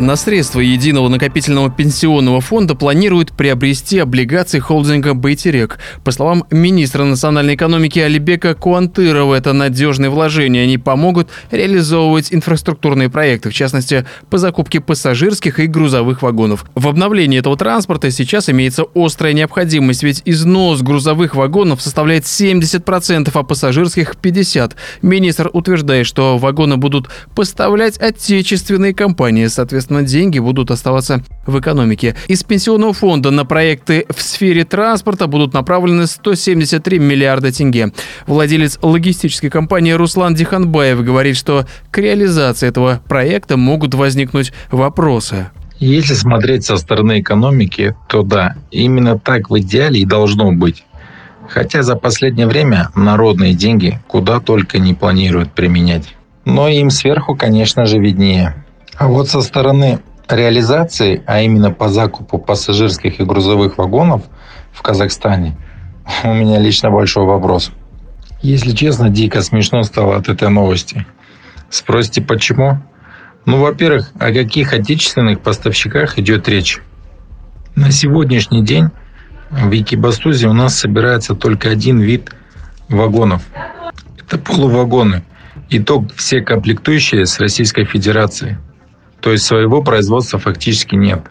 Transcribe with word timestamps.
На 0.00 0.16
средства 0.16 0.60
единого 0.60 1.10
накопительного 1.10 1.70
пенсионного 1.70 2.40
фонда 2.40 2.74
планируют 2.74 3.32
приобрести 3.32 3.98
облигации 3.98 4.58
холдинга 4.58 5.12
«Байтерек». 5.12 5.78
По 6.04 6.10
словам 6.10 6.46
министра 6.50 7.04
национальной 7.04 7.54
экономики 7.54 7.98
Алибека 7.98 8.54
Куантырова, 8.54 9.34
это 9.34 9.52
надежные 9.52 10.08
вложения. 10.08 10.62
Они 10.62 10.78
помогут 10.78 11.28
реализовывать 11.50 12.32
инфраструктурные 12.32 13.10
проекты, 13.10 13.50
в 13.50 13.52
частности, 13.52 14.06
по 14.30 14.38
закупке 14.38 14.80
пассажирских 14.80 15.60
и 15.60 15.66
грузовых 15.66 16.22
вагонов. 16.22 16.64
В 16.74 16.88
обновлении 16.88 17.38
этого 17.38 17.58
транспорта 17.58 18.10
сейчас 18.10 18.48
имеется 18.48 18.86
острая 18.94 19.34
необходимость, 19.34 20.02
ведь 20.02 20.22
износ 20.24 20.80
грузовых 20.80 21.34
вагонов 21.34 21.82
составляет 21.82 22.24
70%, 22.24 23.30
а 23.34 23.42
пассажирских 23.42 24.14
50%. 24.14 24.72
Министр 25.02 25.50
утверждает, 25.52 26.06
что 26.06 26.38
вагоны 26.38 26.78
будут 26.78 27.10
поставлять 27.34 27.98
отечественные 27.98 28.94
компании, 28.94 29.46
соответственно, 29.48 29.89
соответственно, 29.90 30.02
деньги 30.02 30.38
будут 30.38 30.70
оставаться 30.70 31.22
в 31.46 31.58
экономике. 31.58 32.14
Из 32.28 32.42
пенсионного 32.44 32.92
фонда 32.92 33.30
на 33.30 33.44
проекты 33.44 34.06
в 34.08 34.22
сфере 34.22 34.64
транспорта 34.64 35.26
будут 35.26 35.52
направлены 35.52 36.06
173 36.06 36.98
миллиарда 36.98 37.52
тенге. 37.52 37.92
Владелец 38.26 38.78
логистической 38.82 39.50
компании 39.50 39.92
Руслан 39.92 40.34
Диханбаев 40.34 41.02
говорит, 41.02 41.36
что 41.36 41.66
к 41.90 41.98
реализации 41.98 42.68
этого 42.68 43.00
проекта 43.08 43.56
могут 43.56 43.94
возникнуть 43.94 44.52
вопросы. 44.70 45.50
Если 45.80 46.14
смотреть 46.14 46.64
со 46.64 46.76
стороны 46.76 47.20
экономики, 47.20 47.96
то 48.08 48.22
да, 48.22 48.54
именно 48.70 49.18
так 49.18 49.50
в 49.50 49.58
идеале 49.58 50.00
и 50.00 50.04
должно 50.04 50.52
быть. 50.52 50.84
Хотя 51.48 51.82
за 51.82 51.96
последнее 51.96 52.46
время 52.46 52.90
народные 52.94 53.54
деньги 53.54 53.98
куда 54.06 54.40
только 54.40 54.78
не 54.78 54.94
планируют 54.94 55.52
применять. 55.52 56.14
Но 56.44 56.68
им 56.68 56.90
сверху, 56.90 57.34
конечно 57.34 57.86
же, 57.86 57.98
виднее. 57.98 58.54
А 59.00 59.08
вот 59.08 59.30
со 59.30 59.40
стороны 59.40 60.00
реализации, 60.28 61.22
а 61.26 61.40
именно 61.40 61.70
по 61.70 61.88
закупу 61.88 62.36
пассажирских 62.36 63.18
и 63.18 63.24
грузовых 63.24 63.78
вагонов 63.78 64.24
в 64.72 64.82
Казахстане, 64.82 65.56
у 66.22 66.34
меня 66.34 66.58
лично 66.58 66.90
большой 66.90 67.24
вопрос. 67.24 67.72
Если 68.42 68.72
честно, 68.72 69.08
дико 69.08 69.40
смешно 69.40 69.84
стало 69.84 70.16
от 70.16 70.28
этой 70.28 70.50
новости. 70.50 71.06
Спросите, 71.70 72.20
почему? 72.20 72.82
Ну, 73.46 73.62
во-первых, 73.62 74.10
о 74.18 74.34
каких 74.34 74.74
отечественных 74.74 75.40
поставщиках 75.40 76.18
идет 76.18 76.46
речь? 76.46 76.82
На 77.76 77.92
сегодняшний 77.92 78.62
день 78.62 78.90
в 79.48 79.70
Екибастузе 79.70 80.46
у 80.46 80.52
нас 80.52 80.78
собирается 80.78 81.34
только 81.34 81.70
один 81.70 82.00
вид 82.00 82.32
вагонов. 82.90 83.44
Это 84.18 84.36
полувагоны. 84.36 85.24
И 85.70 85.78
то 85.78 86.04
все 86.16 86.42
комплектующие 86.42 87.24
с 87.24 87.40
Российской 87.40 87.86
Федерации– 87.86 88.58
то 89.20 89.32
есть 89.32 89.44
своего 89.44 89.82
производства 89.82 90.38
фактически 90.38 90.94
нет. 90.94 91.30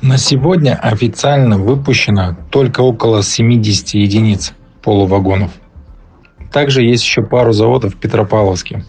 На 0.00 0.18
сегодня 0.18 0.74
официально 0.74 1.58
выпущено 1.58 2.36
только 2.50 2.80
около 2.80 3.22
70 3.22 3.94
единиц 3.94 4.52
полувагонов. 4.82 5.52
Также 6.52 6.82
есть 6.82 7.04
еще 7.04 7.22
пару 7.22 7.52
заводов 7.52 7.94
в 7.94 7.98
Петропавловске. 7.98 8.84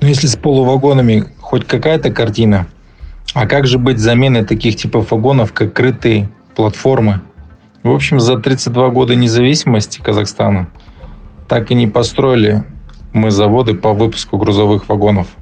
Но 0.00 0.08
если 0.08 0.26
с 0.26 0.36
полувагонами 0.36 1.26
хоть 1.40 1.66
какая-то 1.66 2.10
картина, 2.10 2.66
а 3.34 3.46
как 3.46 3.66
же 3.66 3.78
быть 3.78 3.98
заменой 3.98 4.44
таких 4.44 4.76
типов 4.76 5.10
вагонов, 5.10 5.52
как 5.52 5.74
крытые 5.74 6.30
платформы? 6.54 7.20
В 7.82 7.90
общем, 7.90 8.18
за 8.20 8.38
32 8.38 8.88
года 8.90 9.14
независимости 9.14 10.00
Казахстана 10.00 10.68
так 11.48 11.70
и 11.70 11.74
не 11.74 11.86
построили 11.86 12.64
мы 13.12 13.30
заводы 13.30 13.74
по 13.74 13.92
выпуску 13.92 14.38
грузовых 14.38 14.88
вагонов– 14.88 15.28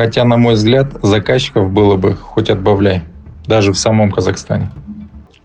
Хотя, 0.00 0.24
на 0.24 0.38
мой 0.38 0.54
взгляд, 0.54 0.94
заказчиков 1.02 1.70
было 1.70 1.96
бы 1.96 2.16
хоть 2.16 2.48
отбавляй, 2.48 3.02
даже 3.46 3.74
в 3.74 3.78
самом 3.78 4.10
Казахстане. 4.10 4.70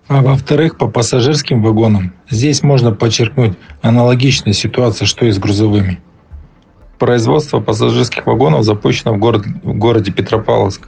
А 0.08 0.22
во-вторых, 0.22 0.78
по 0.78 0.88
пассажирским 0.88 1.62
вагонам 1.62 2.14
здесь 2.30 2.64
можно 2.64 2.94
подчеркнуть 2.94 3.58
аналогичная 3.82 4.54
ситуация, 4.54 5.08
что 5.08 5.26
и 5.26 5.32
с 5.32 5.40
грузовыми. 5.40 6.00
Производство 6.98 7.60
пассажирских 7.60 8.28
вагонов 8.28 8.64
запущено 8.64 9.14
в, 9.14 9.18
город, 9.18 9.46
в 9.62 9.74
городе 9.74 10.14
Петропавловск. 10.14 10.88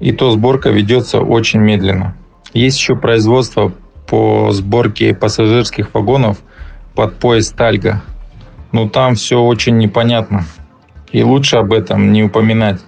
И 0.00 0.10
то 0.10 0.32
сборка 0.32 0.70
ведется 0.70 1.20
очень 1.20 1.60
медленно. 1.60 2.16
Есть 2.52 2.78
еще 2.78 2.96
производство 2.96 3.72
по 4.08 4.50
сборке 4.50 5.14
пассажирских 5.14 5.94
вагонов 5.94 6.38
под 6.96 7.14
поезд 7.20 7.54
Тальга. 7.54 8.02
Но 8.72 8.88
там 8.88 9.14
все 9.14 9.40
очень 9.40 9.78
непонятно 9.78 10.44
и 11.12 11.22
лучше 11.22 11.56
об 11.56 11.72
этом 11.72 12.12
не 12.12 12.24
упоминать. 12.24 12.80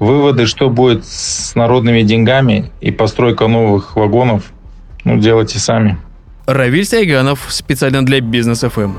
Выводы, 0.00 0.46
что 0.46 0.70
будет 0.70 1.04
с 1.04 1.54
народными 1.54 2.02
деньгами 2.02 2.70
и 2.80 2.90
постройка 2.90 3.46
новых 3.46 3.96
вагонов, 3.96 4.52
ну, 5.04 5.18
делайте 5.18 5.58
сами. 5.58 5.98
Равиль 6.46 6.84
Сайганов 6.84 7.46
специально 7.48 8.04
для 8.04 8.20
Бизнес 8.20 8.60
ФМ. 8.60 8.92